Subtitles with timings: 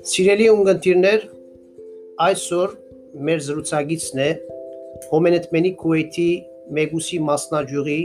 [0.00, 1.24] Սիրելի ունգընտիրներ,
[2.24, 2.70] այսօր
[3.26, 4.28] մեր զրուցակիցն է
[5.10, 6.24] Հոմենետմենի Քուվեյթի
[6.78, 7.96] Մեգուսի մասնաճյուղի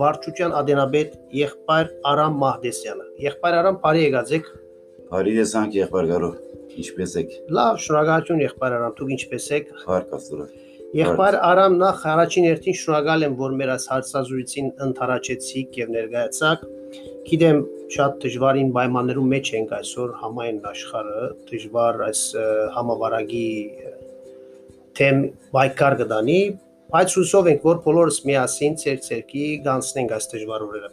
[0.00, 4.50] վարչության ադենաբեդ եղբայր Արամ Մահդեսյանը։ Եղբայր Արամ, բարի եկածեք։
[5.14, 6.30] Բարի եսանք եղբայր Գարո,
[6.82, 10.48] ինչպե՞ս եք։ Լավ, շնորհակալություն եղբայր Արամ, դուք ինչպե՞ս եք։ Փառք Աստծո։
[10.94, 16.66] Եղբայր Արամ, նախ առաջին հերթին շնորհակալ եմ, որ մեր այս հարցազրույցին ընթարաճեցիք եւ ներկայացաք։
[17.24, 17.58] Գիտեմ,
[17.94, 22.20] շատ դժվարին պայմաններում մեջ ենք այսօր համայն աշխարհը, դժվար այս
[22.74, 23.48] համավարակի
[24.98, 25.22] թեմ
[25.54, 26.40] բայկար կդանի,
[26.94, 30.90] բայց հուսով ենք, որ բոլորս միասին ցերցերքի գանցնենք այս դժվար օրերը։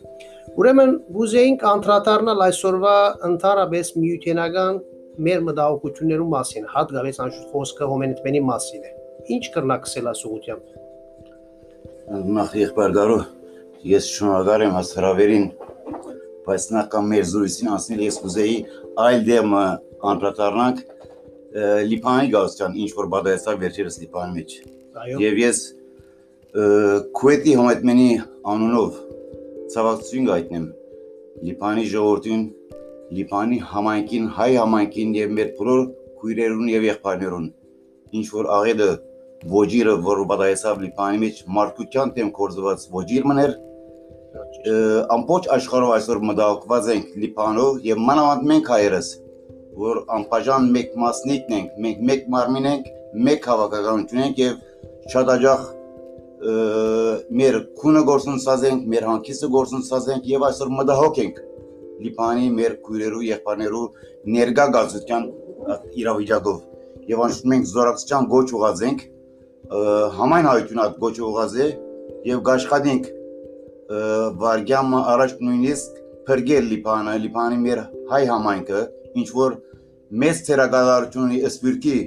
[0.62, 2.96] Ուրեմն գուզեինք անդրադառնալ այսօրվա
[3.28, 4.80] ընդհանրապես միութենական
[5.28, 8.92] մեր մտահոգություններու մասին, հատկապես անշուշտ խոսքը հոմենիտմենի մասին է։
[9.36, 10.64] Ինչ կրնակսել ասուղությամբ։
[12.40, 13.20] Նախ եղբայր Գարո,
[13.92, 15.46] ես շնորհակալ եմ հասարավերին,
[16.48, 18.58] բայց նախ կամ մեր զրույցին անցնել ես կուզեի
[19.06, 19.64] այլ դեմը
[20.12, 24.56] անդրադառնանք ը, Լիբանի գազության ինչ որ բադայեցավ վերջերս Լիբանի մեջ։
[25.02, 26.66] Այո։ Եվ ես ը,
[27.18, 28.10] Քուվեթի համետմենի
[28.52, 29.00] անունով
[29.76, 30.68] ցավակցություն գայտնեմ
[31.48, 32.44] Լիբանի ժողովրդին,
[33.12, 35.82] Լիբանի համայնքին, հայ համայնքին եւ մեր բոլոր
[36.22, 37.48] քույրերուն եւ եղբայրներուն
[38.22, 38.90] ինչ որ աղեդը
[39.52, 43.56] ոչիրը որ բադայեցավ Լիբանի մեջ մարդկության դեմ կորզված ոչիր մներ
[45.16, 49.12] ամբողջ աշխարհով այսօր մտահոգված ենք Լիբանով եւ մանավանդ մենք հայերս
[49.82, 52.90] որ անպաժան մեկ մասնիկն ենք, մենք մեկ մարմին ենք,
[53.28, 54.58] մեկ հավաքականություն ենք եւ
[55.14, 55.64] շատ աջախ
[57.42, 61.42] մեր քունը գործունեած ենք, մեր հանքիսը գործունեած ենք եւ այսօր մտահոգ ենք
[62.02, 63.86] Լիբանի մեր քույրերու եղբայրներու
[64.36, 65.26] ներգա գազության
[66.02, 69.04] իրավիճակով եւ անշուշտ մենք զորակցության գոչ ուղած ենք
[70.18, 71.68] համայն հայությունը այդ գոչ ուղած է
[72.32, 73.12] եւ գաշխատենք
[74.42, 77.80] վարգյամը առաջ նույնիսկ փրկել Լիբանը, Լիբանի մեր
[78.12, 78.82] հայ համայնքը,
[79.20, 79.56] ինչ որ
[80.22, 81.98] մեծ թերագավառություն ունի սպիրկի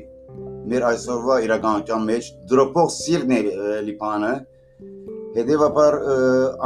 [0.71, 3.41] մեր այսօրվա իրականության մեջ դրոպող սիրն է
[3.89, 4.33] Լիբանը,
[5.35, 5.97] հետևաբար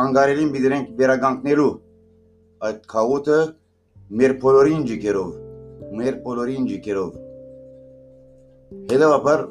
[0.04, 1.70] անգարելին բիդրենք վերագանքնելու
[2.68, 3.38] այդ քաոտը
[4.18, 5.30] մեր բոլորին ջիկերով,
[5.98, 7.16] մեր բոլորին ջիկերով։
[8.92, 9.44] Հետևաբար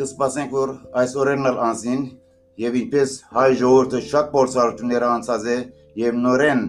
[0.00, 0.72] կսպասենք որ
[1.02, 2.02] այս օրերն էլ անցին
[2.62, 5.56] եւ ինչպես հայ ժողովուրդը շատ փորձառություններ անցած է
[6.00, 6.62] եւ նորեն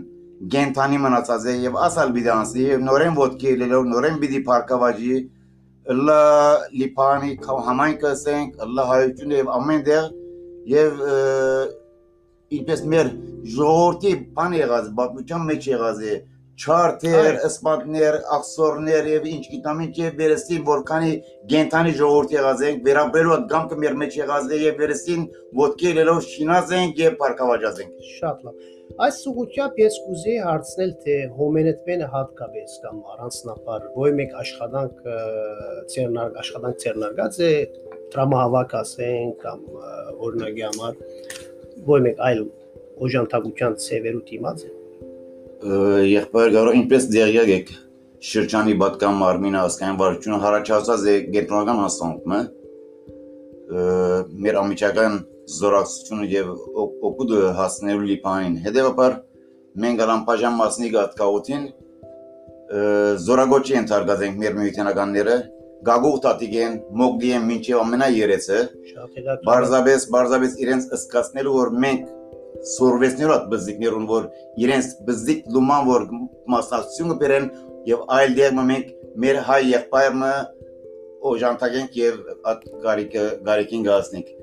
[0.54, 5.18] գենթանի մնացած է եւ ասալ բիդի անցնի եւ նորեն ոդկի լելով նորեն բիդի փարկավաճի
[5.98, 6.22] լա
[6.78, 10.10] լիփանի համայնքը ասենք լա հայություն եւ ամենդեղ
[10.74, 11.04] եւ
[12.58, 13.12] ինչպես մեր
[13.58, 19.92] ժողովրդի բան եղած բապության մեջ եղած է եղ չարտեր, սպանդներ, աղսորներ եւ ինչ գիտամ ինչ
[20.02, 21.12] եւ վերստին որքանի
[21.52, 25.28] գենտանի ժողովուրդ եղած ենք, վերաբերող գամքը մեր մեջ եղած է եւ վերստին
[25.62, 28.66] ոդկերելով շինած ենք եւ բարգավաճած ենք։ Շատ լավ։
[29.08, 35.04] Այս ուղղությամբ ես կուզեի հարցնել թե հոմենետմենը հատկապես կամ առանձնապես ոյ մեկ աշխատանք
[35.94, 37.52] ծերնար աշխատանք ծերնարգած է
[38.16, 39.68] դրամահավաք ասենք կամ
[40.30, 40.98] օրինակի համար
[41.92, 42.44] ոյ մեկ այլ
[43.08, 44.77] օժանդակության ծևերու դիմաց է
[45.68, 47.72] Եղբայր գարո ինչպես դերյակ եք
[48.28, 53.82] շրջանի բատկան մարմինը ասկային վարչությունը հարաճացած է գետրոնական հաստատումը ը,
[54.46, 55.18] մեր ամիջական
[55.58, 59.18] զորակցությունը եւ օ- օգուտը հասնելու լիփանին հետեւաբար
[59.84, 61.68] մենք անպաժան մասնիկ ատկաուտին
[63.28, 65.36] զորագոչի ընթարգած ենք մեր միութենականները
[65.88, 68.58] գագուղ տատիկ են մոգդի են մինչև ամենաերեցը
[69.48, 72.08] Բարձաբես, բարձաբես իրենց ըսկացնելու որ մենք
[72.74, 74.28] սորվեսներու այդ բզիկներուն որ
[74.64, 76.06] իրենց բզիկ լուման որ
[76.54, 77.48] մասնակցությունը բերեն
[77.88, 78.92] եւ այլ դերմը մենք
[79.24, 80.34] մեր հայ եղբայրը
[81.28, 82.20] օժանդակենք եւ
[82.52, 84.36] այդ գարիկը գարիկին գացնենք։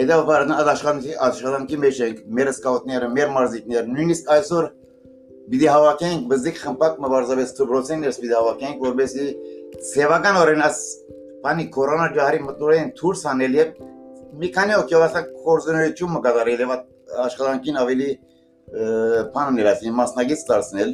[0.00, 4.68] Հետևաբար նա աշխատանքի աշխատանքի մեջ ենք մեր սկաուտները, մեր մարզիկները, նույնիսկ այսօր
[5.50, 10.78] պիտի հավաքենք բզիկ խմբակ մբարձաբես ծբրոցեններս պիտի հավաքենք որովհետեւ սևական օրենաս
[11.42, 13.80] բանի կորոնա ջահրի մտորեն դուրս անել եւ
[14.40, 16.84] մի քանի օկյովասա կորզունեություն մկադարել եւ այդ
[17.26, 18.10] աշխատանքին ավելի
[19.34, 20.92] բան ներասին մասնագետ դարձնել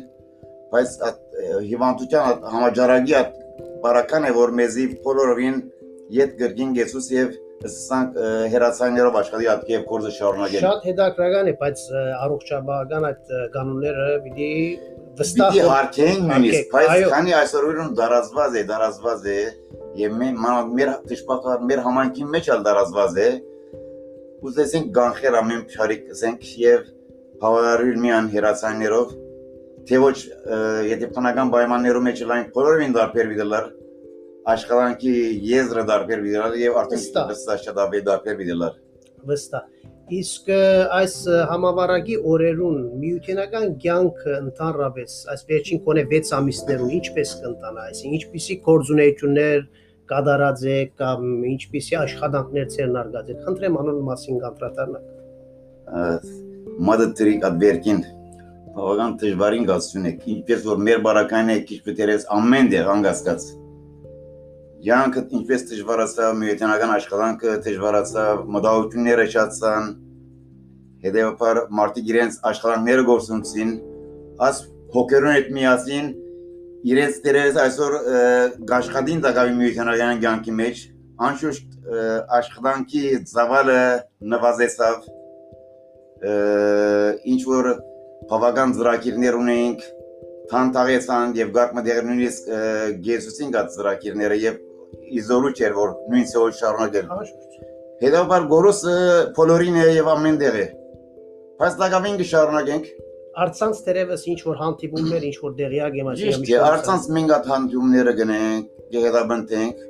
[0.73, 0.94] բայց
[1.70, 3.35] հիվանդության համաճարակի այդ
[3.85, 5.58] բարական է որ մեզի բոլորովին
[6.17, 7.35] յետ գրգին գեցուս եւ
[7.73, 8.19] սանք
[8.52, 11.85] հերացաններով աշխատի այդ եւ կորզը շարունակել Շատ հետաքրական է, բայց
[12.26, 14.50] առողջապահական այդ կանոնները պիտի
[15.17, 19.38] վստահ հարկեն նույնիսկ, բայց քանի այսօր ուրույն դարազված է, դարազված է,
[20.02, 23.29] եւ մանավանդ մեր դժբախտաբար մեր համայնքի մեջ էլ դարազված է,
[24.46, 26.88] ուզեցինք գանխեր ամեն փարիկ ասենք եւ
[27.43, 29.14] հավարարել միան հերացաններով,
[29.88, 30.16] թե ոչ
[30.90, 33.69] եթե բնական պայմաններում մեջ լայն բոլորին դարբեր վիդելար
[34.56, 35.14] աշխատանքի
[35.50, 38.76] եզրը դարբեր վիդելար եւ արդեն Վստահ։ ավելի դարբեր վիդելար
[39.26, 39.72] վստահ։
[40.16, 40.50] Իսկ
[40.96, 41.14] այս
[41.50, 49.64] համավարակի օրերուն միութենական կյանքը ընդհանրապես այս վերջին կոնե 6 ամիսներուն ինչպես կընտանա, այսինքն ինչպիսի կորձունեություններ
[50.11, 51.20] կատարած է կամ
[51.53, 55.05] ինչպիսի աշխատանքներ ցերնարգած է։ Խնդրեմ անոն մասին կանդրադառնաք։
[56.87, 58.00] Մադը տրիկ ադվերքին
[58.76, 63.47] բավական դժվարին գացություն է։ Ինչպես որ մեր բարակային է քիչ պետերես ամեն դեղ անգասկած
[64.87, 69.87] Յանքը ինչպես դժվարացավ միությանական աշխատանքը, դժվարացավ մտահոգությունները շատցան,
[71.06, 73.73] հետևաբար մարդիկ իրենց աշխատանքները գործունեցին,
[74.47, 74.61] աս
[74.94, 76.12] հոգերուն հետ միասին
[76.84, 77.96] իրենց դերերս այսօր
[78.70, 80.82] գաշխատին դակավի միությանական կյանքի մեջ,
[81.26, 81.76] անշուշտ
[82.37, 83.81] աշխատանքի ծավալը
[84.32, 85.06] նվազեցավ,
[87.32, 87.70] ինչ որ
[88.31, 89.87] բավական ծրագիրներ ունեինք,
[90.50, 92.50] թանտաղեցան եւ գարկմը դեր նույնիսկ
[93.06, 94.61] գեզուսին գած ծրագիրները եւ
[95.20, 97.08] իզոլու չէր որ նույն սեոլ շարունակել։
[98.02, 98.94] Հետաբար գորոսը
[99.37, 100.67] փոլորին եւ ամենտեղ է։
[101.61, 102.88] Բայց դակավին կշարունակենք։
[103.37, 107.49] Արցանց դերևս ինչ որ հանդիպումներ, ինչ որ դեղյակ եմ ասի։ Ճիշտ է, արցանց մենք այդ
[107.53, 109.83] հանդիպումները գնենք, գեղեցաբնտենք,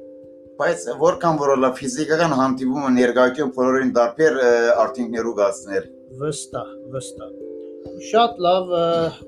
[0.56, 4.38] բայց որքան որ լա ֆիզիկական հանդիպումը ներկայացում բոլորին դարբեր
[4.86, 5.86] արդյունքներու գացներ։
[6.22, 7.30] Վստահ, վստահ։
[8.10, 8.72] Շատ լավ,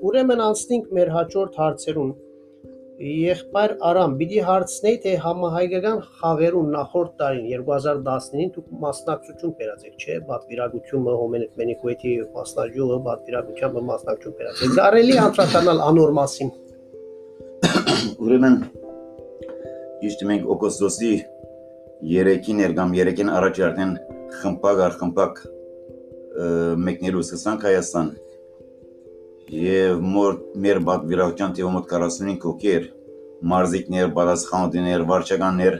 [0.09, 2.11] ուրեմն անցնենք մեր հաջորդ հարցերուն։
[2.99, 11.13] Եղբայր Արամ, պիտի հարցնեի, թե համահայկական խաղերուն նախորդ տարին 2019-ին դուք մասնակցություն բերացեք, չէ՞, բատվիրագությունը
[11.21, 16.51] Հոմենետ Մենիկոյթի մասնաճյուղը բատվիրագությամբ մասնակցություն բերացեք։ Զարելի անդրադառնալ անոր մասին։
[18.19, 18.61] Ուրեմն
[20.03, 21.13] ճիշտ մենք օգոստոսի
[22.03, 23.93] 3-ին երգամ 3-ին առաջ արդեն
[24.43, 25.45] խմբակ առ խմբակ
[26.89, 28.11] մեկներու սկսանք Հայաստան
[29.49, 30.01] եւ
[30.61, 32.83] մեր բակվիրակչյան թիվը մոտ 45 հոգի էր
[33.49, 35.77] մարզիկներ, բադասխանուդիներ, վարչականներ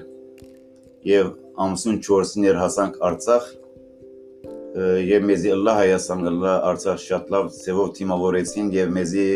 [1.10, 1.30] եւ
[1.60, 3.48] ամսուն 4-ներ հասանք Արցախ
[5.10, 9.28] եւ մեզի Ալլահ Հայաստան Ալլահ Արցախ շատ լավ ծեվով թիմավորեցին եւ մեզի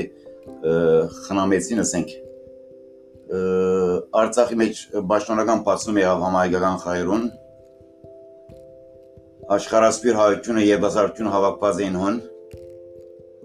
[1.28, 2.14] խնամեցին ասենք
[4.24, 4.84] Արցախի մեջ
[5.14, 7.26] պաշտոնական բացում եղավ համահայկական խայրուն
[9.58, 12.20] աշխարհասփյուր հայությունը եւ դասարչուն հավաքված էին հոն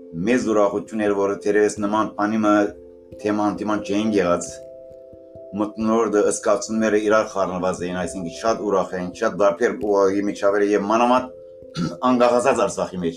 [0.09, 2.55] մեծ ուրախություն էր, որ դերևս նման բանիմը
[3.21, 4.47] թեման թեման չէին եղած
[5.59, 11.27] մտնորդը ըսկացումները իրար խառնված էին, այսինքն շատ ուրախ էին, շատ դարբեր ուղղի միջավայրը եւ մանավանդ
[12.09, 13.17] անկախացած Արցախի մեջ։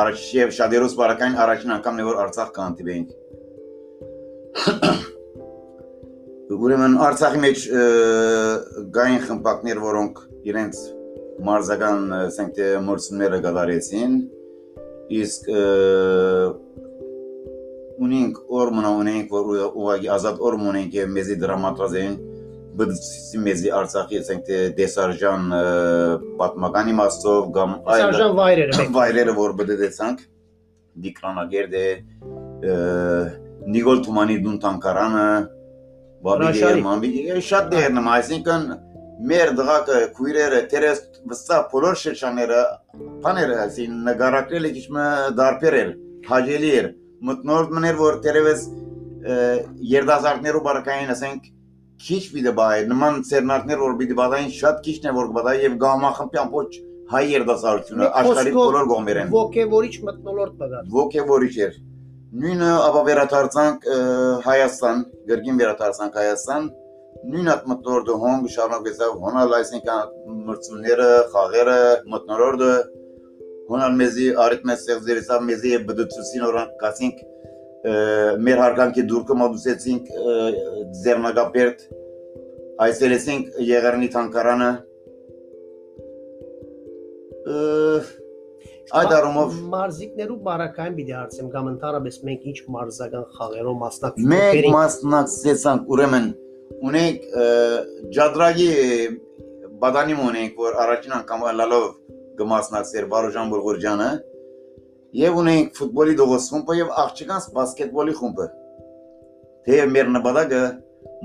[0.00, 3.08] Առաջ եւ շատերոս բարակային առաջին անգամն է որ Արցախ կանտիվեինք։
[6.60, 7.58] Ուրեմն Արցախի մեջ
[8.96, 10.14] գային խմբակներ, որոնք
[10.50, 10.80] իրենց
[11.46, 14.12] մարզական, ասենք թե մրցումները կատարեցին,
[15.10, 15.48] իսկ
[18.00, 22.14] ունենք օրմոնա ունենք որ ուղղակի ազատ օրմ ունենք եւ մեզի դրամատրազեն
[22.80, 25.48] բդսի մեզի Արցախի ասենք դեսարժան
[26.40, 30.22] պատմական իմաստով կամ այլ դեսարժան վայրերը վայրերը որ բդեցանք
[31.06, 31.86] դիկրանագերդե
[33.74, 35.26] Նիգոլ Թումանի դուն տանկարանը
[36.24, 38.64] Բաբիգեր Մամբիգեր շատ դերնամ այսինքն
[39.28, 41.00] մեր դղակը քույրերը տերես
[41.30, 42.60] վստահ բոլոր շրջանները
[43.24, 44.86] բաները ասին նկարակրել է քիչ
[45.40, 45.90] դարբեր էր
[46.30, 46.88] հաջելի էր
[47.30, 48.62] մտնորդ մներ որ տերևս
[49.90, 51.50] երդասարտներու բարակային ասենք
[52.00, 56.52] քիչ պիտի բայ նման ցերնարկներ որ պիտի բադային շատ քիչն է որ բադայ եւ գամախմբյան
[56.56, 56.70] ոչ
[57.10, 61.78] հայ երդասարտությունը աշխարհի բոլոր գոմերեն ոգևորիչ մտնոլորտ բգա ոգևորիչ էր
[62.40, 63.86] նույնը ապա վերադարձանք
[64.46, 65.00] Հայաստան
[65.30, 66.68] գրգին վերադարձանք Հայաստան
[67.20, 70.12] նույն այդ մտնորդը հոնգ շարունակեցավ հոնալ այսինքն
[70.48, 71.80] մրցումները, խաղերը,
[72.14, 72.70] մտնորդը
[73.70, 77.20] հոնալ մեզի արիտ մեզ սեղձերեցավ մեզի բդուցուսին օրանք կասինք
[78.46, 80.08] մեր հարգանքի դուրկը մոդուսեցինք
[81.02, 81.84] ձեռնագապերտ
[82.86, 84.70] այսերեցինք եղերնի թանկարանը
[88.90, 94.68] Այդ առումով մարզիկներու բարակային պիտի հարցեմ կամ ընդհանրապես մենք ինչ մարզական խաղերով մասնակցում ենք։ Մենք
[94.74, 96.26] մասնակցեցանք ուրեմն
[96.80, 97.24] ունենք
[98.14, 98.70] ջադրագի
[99.80, 101.84] բադանիմ ունենք, որ առաջին անգամ լալով
[102.40, 104.08] գմասնակցեր Բարոժան Բուրգուրջյանը
[105.20, 108.46] եւ ունենք ֆուտբոլի դողոս խումբը եւ աղջկանց բասկետբոլի խումբը։
[109.68, 110.60] Թեև մեր նպատակը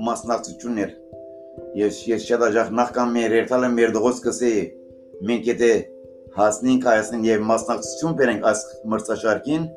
[0.08, 0.94] մասնակցությունն էր։
[1.80, 4.54] Ես ես շատ աջախ նախքան մեր երթալը մեր դողոս կսե
[5.30, 5.72] մենք եթե
[6.36, 9.70] հասնենք Հայաստան եւ մասնակցություն բերենք այս մրցաշարքին,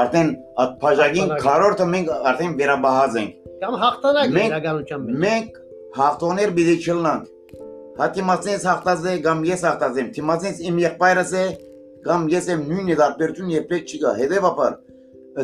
[0.00, 0.30] արդեն
[0.64, 5.60] այդ բաժակին քարորտը մենք արդեն վերաբահած ենք կամ հաղթանակ իրականության մեջ մենք
[5.98, 7.52] հաղթոներ պիտի չլնանք
[8.00, 11.44] հատիմացնից հաղթած է կամ ես հաղթած եմ թիմացնից իմ եղբայրս է
[12.06, 14.76] կամ ես եմ նույն դարբերություն երբեք չի գա հետեւաբար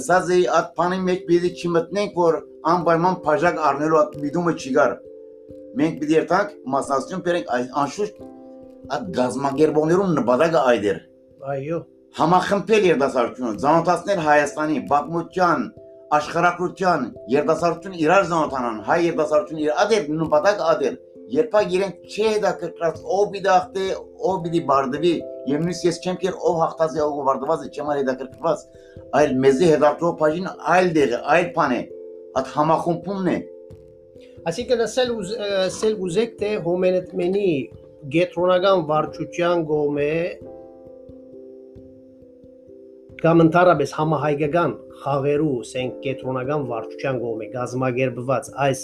[0.00, 2.38] ասած է այդ բանի մեջ պիտի չմտնենք որ
[2.72, 4.98] անպայման բաժակ առնելու այդ միտումը չի գար
[5.80, 8.22] մենք պիտի երթանք մասնակցություն բերենք անշուշտ
[8.92, 11.00] այդ գազագերբողներուն նպատակը այդ էր
[11.42, 11.78] Այո։
[12.12, 15.62] Համախմբել երիտասարդությունը, զանոթացնել Հայաստանի բազմության,
[16.18, 21.00] աշխարհակրթության երիտասարդություն իրար զանոթանան, հայ երիտասարդություն իր ադեր նպատակ ադեր
[21.32, 23.84] Երբ իրենք չի հետաքրքրած ով բիդախտե,
[24.28, 25.12] ով բիդի բարդվի,
[25.48, 28.64] եւ նույնիսկ ես չեմ կեր ով հաղթած է ով բարդված է, չեմ հետաքրքրված,
[29.20, 31.80] այլ մեզի հետաքրքրող բաժին այլ դեղ այլ բան է,
[32.40, 33.38] at համախումբումն է։
[34.52, 35.14] Այսինքն ասել
[35.78, 37.48] սել ուզեք թե հոմենետմենի
[38.12, 40.12] գետրոնական վարչության գոմե
[43.22, 48.82] կամ ընդհանրապես համահայկական խաղերու, ասենք կենտրոնական վարչության կողմէ գազագերբված այս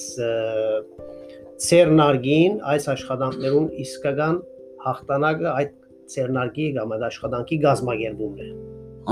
[1.68, 4.40] ցերնարգին այս աշխատանքներուն իսկական
[4.84, 5.76] հաղթանակը այդ
[6.14, 8.50] ցերնարգի կամ այդ աշխատանքի գազագերբումն է։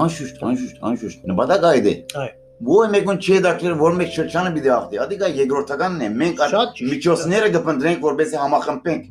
[0.07, 2.35] Անշուշտ, անշուշտ, անշուշտ։ Նպատակը այդ է։ Այո։
[2.67, 7.51] Ոյ մեկուն չի դակեր որ մեկ շրջանը պիտի ախտի։ Ադիկա երկրորդականն է։ Մենք այդ միջոցները
[7.57, 9.11] կփնտրենք որպեսզի համախմբենք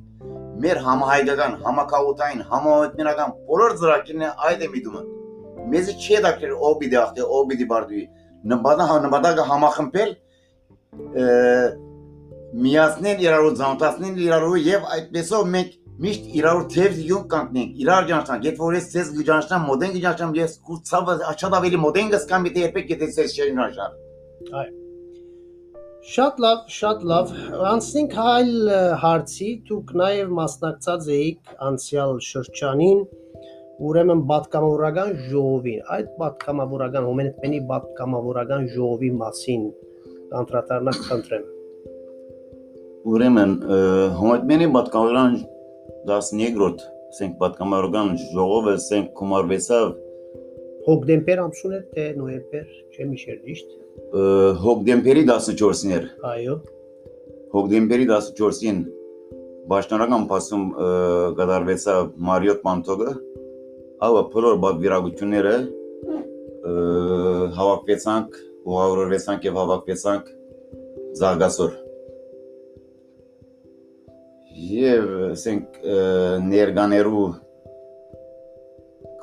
[0.65, 5.01] մեր համահայկական, համակաուտային, համաօթմենական բոլոր ծրագրերն այդ է միտումը։
[5.71, 8.05] Մեզ չի դակեր ով պիտի ախտի, ով պիտի բարդուի։
[8.51, 10.11] Նպատակը նպատակը համախմբել
[12.65, 15.73] միացնել իրարու զանոթացնել իրարու եւ այդպեսով մենք
[16.05, 20.55] միշտ իրարու թեև յուն կանգնենք իրար ջանցան երբ որ ես ցես գջանցան մոդեն գջանցան ես
[20.69, 24.01] կուրցավ աչad ավելի մոդեն գսկամ դե երբեք եթե ցես չէին նաշար
[24.63, 24.73] այ
[26.05, 27.29] Շատ լավ, շատ լավ։
[27.65, 28.49] Անցնենք այլ
[29.01, 32.99] հարցի, դուք նաև մասնակցած էիք անցյալ շրջանին
[33.75, 39.65] ուրեմն պատկամավորական ժողովին։ Այդ պատկամավորական հոմենտմենի պատկամավորական ժողովի մասին
[40.39, 41.43] անդրադառնալ խնդրեմ։
[43.11, 43.55] Ուրեմն
[44.21, 45.37] հոմետմենի պատկամավորական
[46.07, 49.93] 13-րդ ասենք պատկամավորական ժողովը ասենք կոմարվեցավ
[50.85, 53.69] հոկտեմբեր ամսուն է թե նոյեմբեր, չեմ հիշեր ճիշտ։
[54.65, 56.57] Հոկտեմբերի 14-ին էր։ Այո։
[57.55, 58.83] Հոկտեմբերի 14-ին
[59.65, 60.65] Պաշտոնական փաստում
[61.39, 63.13] կդարվեցավ Մարիոտ Մանտոգը,
[64.03, 65.55] ավա բոլոր բավիրագությունները
[67.55, 68.37] հավաքվեցանք,
[68.67, 70.31] ուղղավորվեցանք եւ հավաքվեցանք
[71.15, 71.71] Զարգասոր
[74.75, 75.79] եւ ասենք
[76.49, 77.25] ներկաներու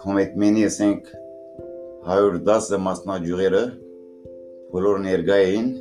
[0.00, 1.12] կոմետմենի ասենք
[2.08, 3.64] 110 մասնաճյուղերը
[4.72, 5.72] բոլոր ներկա էին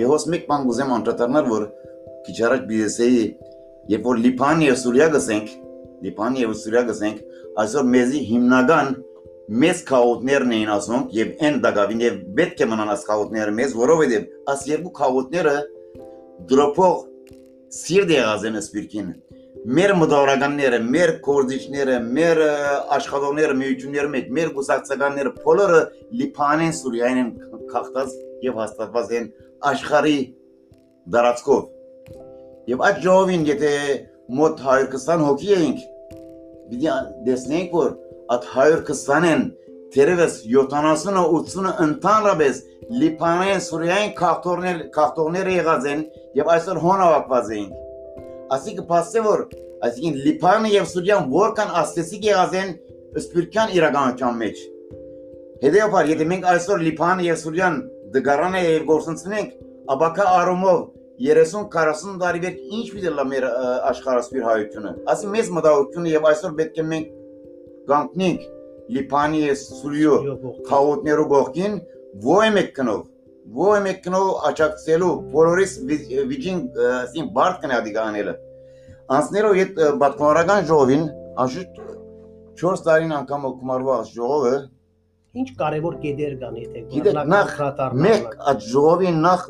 [0.00, 1.72] եւ հոս մեկ բան գուզեմ անդրադառնալ որ
[2.26, 3.24] քիչ առաջ բիզեսեի
[3.92, 5.58] երբ որ լիփանի եւ սուրիա գսենք
[6.04, 7.22] լիփանի եւ սուրիա գսենք
[7.64, 8.92] այսօր մեզի հիմնական
[9.60, 14.52] մեծ քաոտներն էին ասում եւ այն դակավին եւ պետք է մնան աս քաոտները մեզ որովհետեւ
[14.54, 15.56] աս երկու քաոտները
[16.50, 16.94] դրոփող
[17.80, 19.10] սիրտ եղած են սպիրկին
[19.60, 22.38] մեր մտավորականները, մեր կորձիչները, մեր
[22.96, 25.80] աշխատողները, միությունները մեջ, մեր գուսակցականները բոլորը
[26.20, 27.32] լիփանեն Սուրիայեն են
[27.72, 28.14] քաղտած
[28.46, 29.26] եւ հաստատված են
[29.70, 30.16] աշխարհի
[31.16, 31.66] դարածքով։
[32.70, 33.72] Եւ այդ ժողովին եթե
[34.38, 35.86] մոտ 120 հոգի էինք,
[36.70, 36.92] պիտի
[37.26, 37.94] տեսնենք որ
[38.34, 39.48] այդ 120-ն
[39.90, 42.58] Տերևս 70-ը 80-ը ընդհանրապես
[43.00, 46.04] Լիբանան, Սուրիային քաղաքներ քաղաքները եղած են
[46.38, 47.72] եւ այսօր հոնավակված էին։
[48.54, 49.42] Ասիկը փաստե որ
[49.88, 52.72] այսինքն Լիբանը եւ Սուրիան որքան աստեցիկ եղած են
[53.24, 54.62] սպիրկյան իրականության մեջ։
[55.60, 57.78] Հետեւաբար, եթե մենք այսօր Լիբանը եւ Սուրիան
[58.14, 59.50] դգարանը եւ գործընծնենք,
[59.94, 60.80] ապակա արումով
[61.20, 63.46] 30-40 տարի վեր ինչ պիտի լա մեր
[63.90, 67.10] աշխարհասպիր հայությունը։ Ասի մեծ մտահոգությունը եւ այսօր պետք է մենք
[67.90, 68.48] գանքնենք
[68.90, 70.14] Լիփանի է Սուրիո
[70.66, 71.74] քաոտներու գողքին
[72.24, 73.02] ոյ մեկ կնով
[73.60, 75.72] ոյ մեկ կնով աճակցելու բոլորիս
[76.30, 76.58] վիճին
[76.88, 78.34] ասին բարդ կնա դիգաները
[79.16, 81.06] անցներով այդ բատկոնարական ժողովին
[81.44, 81.80] աշուտ
[82.62, 84.52] 4 տարին անգամ օկմարված ժողովը
[85.30, 87.50] ինչ կարևոր կետեր կան եթե գիտեք նախ
[88.02, 89.44] մեկ այդ ժողովի նախ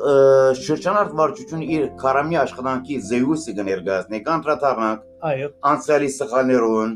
[0.61, 6.93] շրջանարդ վարչությունը իր քարամի աշխատանքի զեյուսը կներկայացնի կանտրատարնակ այո անցյալի սխալներուն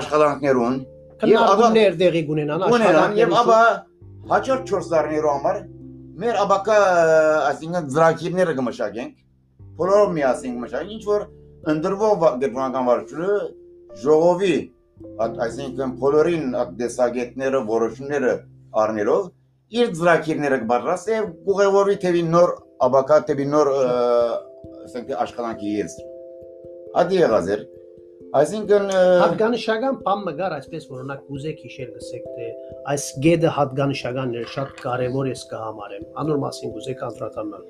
[0.00, 0.80] աշխատանքներուն
[1.22, 3.60] քննարկումներ տեղի կունենան աշխատանքներուն եւ ապա
[4.34, 5.62] հաջորդ 4 տարիներու համար
[6.26, 6.78] մեր աբակա
[7.54, 9.14] այսինքն ծրագիրները կմշակենք
[9.78, 11.28] բոլորով միասին կմշակենք ինչ որ
[11.76, 13.38] ընդրվող գերմանական վարչությունը
[14.02, 14.56] ժողովի
[14.96, 18.34] այսինքն բոլորին դեսագետները որոշումները
[18.82, 19.26] առնելով
[19.76, 22.52] իր ծրագիրները կբարձրացնի եւ կուղևորի թեւի նոր
[22.86, 25.96] աբակա թեւի նոր ասենք աշխատանքի ես
[27.02, 27.64] ադի եղած էր
[28.36, 28.88] Այսինքն
[29.22, 32.48] հատկանշական բան մգար այսպես որ օրինակ ուզեք հիշել լսեք թե
[32.92, 37.62] այս գեդը հատկանշականն է շատ կարևոր է կհամարեմ անոր մասին ուզեք անդրադառնալ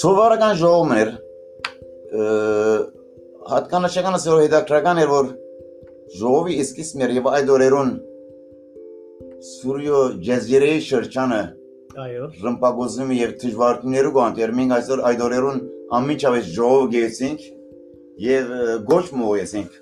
[0.00, 1.12] Սովորական ժողովներ
[3.52, 5.30] հատկանշականը սերո հետաքրական էր որ
[6.18, 7.90] ժողովի իսկիս մեր եւ այդ օրերուն
[9.50, 11.40] Սուրիո ջազիրեի շրջանը
[12.04, 15.60] այո ռմպագոզումը եւ դժվարություններու գանտեր մենք այսօր այդ օրերուն
[16.00, 17.46] ամիջավես ժողով գեցինք
[18.26, 18.52] եւ
[18.90, 19.78] գոչ մոյեսինք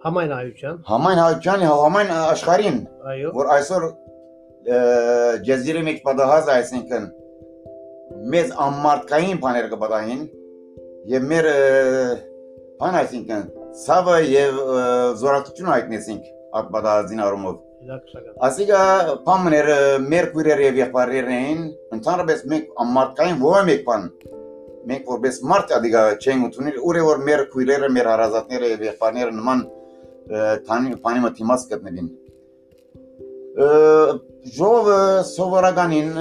[0.00, 2.76] Համայն այության, համայն հայությանի, համայն աշխարհին,
[3.10, 3.82] այո։ որ այսօր
[5.48, 7.08] ջեզիրի մեջ պատահած այսինքն
[8.32, 10.22] մեծ ամարտկային բաներ կպատահին
[11.10, 11.48] եւ մեր
[12.80, 13.42] բան այսինքն
[13.80, 14.60] ցավը եւ
[15.20, 17.58] զորակցությունը հայտնեցինք այդ պատահածին առումով
[18.46, 18.80] Ասիկա
[19.24, 19.68] պամներ
[20.04, 21.60] մեր քույրեր եւ եղբայրներն էին
[21.96, 24.06] ընդհանրապես մենք ամարտկային ո՞ր մեկ բան
[24.90, 29.64] մենք որպես մարդ ադիգա չենք ընդունել ուրե որ մեր քույրերը մեր հարազատները եւ եղբայրները նման
[30.68, 32.10] տանի բանի մտիմաց գտնվին
[34.60, 36.12] ժողովը սովորականին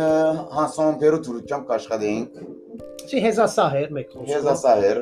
[0.56, 2.42] հասոն պերուտուրությամբ կաշխատեինք
[3.10, 4.98] Չի հեզասահեր մեկ խոսքով։ հեզասահեր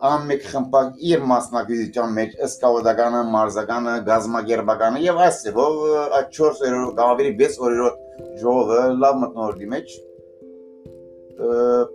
[0.00, 5.80] ամեկ խմբակ իր մասնակցության մեջ սկավոդականը, մարզականը, գազագերբականը եւ այսեւով
[6.18, 7.98] այդ 4 օրերով գավերի 6 օրերով
[8.40, 9.96] ժողովը լավ մտնորդի մեջ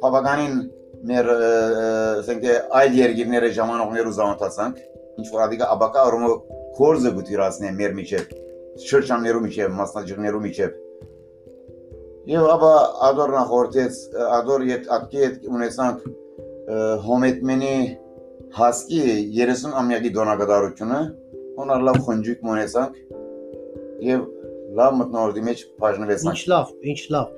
[0.04, 0.56] բավականին
[1.10, 2.46] մեր ասենք
[2.82, 4.80] այլ երկիրները ժամանակները զանոթացանք
[5.22, 6.32] ինչ որ ադիգա աբակա ռոմո
[6.78, 8.34] կորզը գուտիրացնե մեր միջև
[8.86, 10.82] շրջաններու միջև մասնաճյուղներու միջև
[12.26, 12.72] եւ ապա
[13.10, 14.00] ադոր նախորդեց
[14.40, 16.08] ադոր իդ ատկի հետ ունեցանք
[17.06, 17.76] հոմետմենի
[18.56, 19.02] հասկի
[19.36, 21.02] 30 ամյակի դոնակատարությունը
[21.58, 22.98] հոնար լավ խնջիկ մոնեցանք
[24.06, 24.24] եւ
[24.80, 27.30] լավ մտնորդի մեջ բաժնվեցանք Ինչ լավ, ինչ լավ,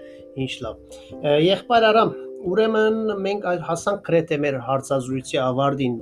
[0.46, 0.79] ինչ լավ։
[1.48, 2.13] Եղբայր Արամ,
[2.51, 6.00] ուրեմն մենք այ հասանք գրեթե մեր հարցազրույցի ավարտին։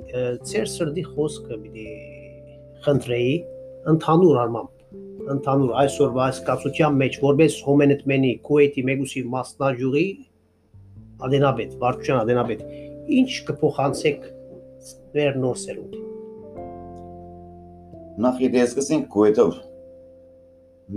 [0.52, 1.88] Ձեր սրդի խոսքը պիտի
[2.86, 3.36] խնդրեի
[3.96, 4.74] ընդհանուր արմամբ
[5.36, 10.04] ընդհանուր այսօրվա այս կացության մեջ որպես հոմենետմենի Քուեյթի Մեգուսի մասնաճյուղի
[11.26, 12.62] Ադենաբեդ, Վարչության Ադենաբեդ,
[13.06, 14.26] ինչ կփոխանցեք
[15.16, 16.06] մեր նոր սերունդին։
[18.26, 19.58] Նախ եթե սկսենք Քուեթով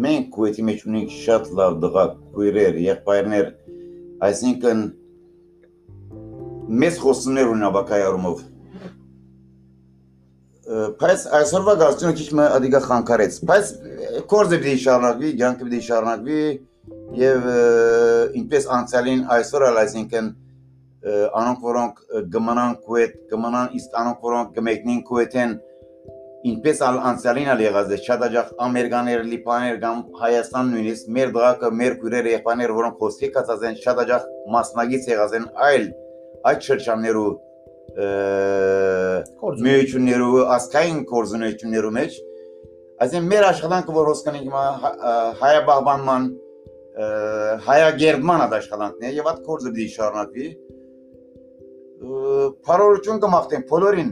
[0.05, 3.51] մենք Քուեթի մեջ ունենք շատ լավ դղա քույրեր, եղբայրներ,
[4.29, 4.83] այսինքն
[6.83, 8.43] մեծ խոսումներ ունեն ավակայարումով։
[10.99, 13.71] Բայց այսօրվա գազությունը քիչ մը ադիգա խանգարեց, բայց
[14.29, 16.43] կորզը պիտի շարունակվի, ցանկը պիտի շարունակվի
[17.19, 17.47] եւ
[18.39, 20.29] ինչպես անցյալին այսօր էլ այսինքն
[21.07, 21.99] անոնք որոնք
[22.33, 25.53] գմնան Քուեթ, գմնան իսկ անոնք որոնք գմեկնին Քուեթեն
[26.49, 31.71] ինչպես ալ անցյալին ալ եղած է շատ աջախ ամերկաներ, լիբաներ կամ Հայաստան նույնիսկ մեր դղակը,
[31.79, 35.87] մեր քույրերը, եղբայրները, որոնք խոսքի կացած են, շատ աջախ մասնագից եղած են այլ
[36.49, 37.29] այդ շրջաններու
[39.59, 42.17] միություններու ասկային կորզունություններու մեջ
[43.03, 44.63] այսինքն մեր աշխատանքը որ հոսքանենք հիմա
[45.41, 46.27] հայաբաղբանման
[47.65, 50.47] հայագերման այդ աշխատանքն է եւ այդ կորզը դի շարունակվի
[51.99, 54.11] Փարորություն կմաղթենք բոլորին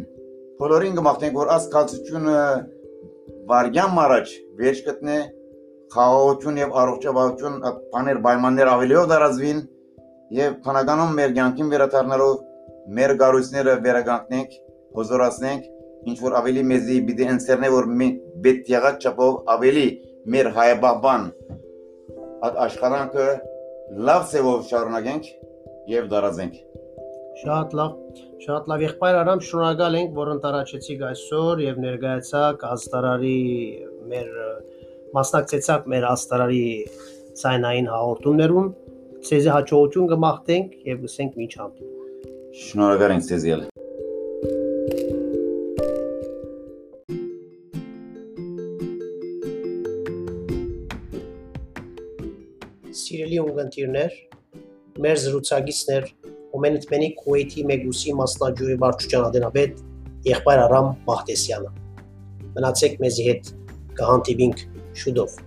[0.59, 2.39] բոլորին կմաղթենք որ աս կացությունը
[3.47, 5.15] վարգյան առաջ վերջ գտնե
[5.93, 7.55] խաղաղություն եւ առողջապահություն
[7.93, 9.61] բաներ պայմաններ ավելիով դարածվին
[10.39, 12.35] եւ բանականում մեր ցանկին վերաթարնելով
[12.97, 14.59] մեր գարույցները վերականգնենք,
[14.99, 15.71] հոզորացնենք,
[16.11, 19.87] ինչ որ ավելի մեզի պիտի ընցերնե որ մենք պետք եղած չափով ավելի
[20.35, 21.27] մեր հայաբաբան
[22.47, 23.27] այդ աշխատանքը
[24.11, 25.29] լավ ծևով շարունակենք
[25.95, 26.66] եւ դարածենք։
[27.37, 27.97] Շատ լավ,
[28.41, 33.33] շատ լավ եղբայր Արամ, շնորհակալ ենք, որ ընտարաչեցիք այսօր եւ ներկայացաք աստարարի
[34.09, 34.31] մեր
[35.13, 36.63] մասնակցեցաք մեր աստարարի
[37.41, 38.71] ցայնային հաղորդումներուն։
[39.29, 42.25] Ցեզի հաջողություն կմաղթենք եւ գսենք միջ հանդիպ։
[42.63, 43.65] Շնորհակալ ենք ձեզ ել։
[52.97, 54.21] Սիրելի ունգընտիրներ,
[55.05, 56.15] մեր զրուցակիցներ
[56.57, 59.83] Օմենիտմենի Քուեյթի Մեգուսի մասնաճյուղի վարչության ադենաբեդ
[60.27, 61.73] եղբայր Արամ Մահտեսյանը։
[62.57, 63.51] Մնացեք մեզի հետ
[63.99, 64.63] կհանդիպինք
[65.03, 65.37] շուտով։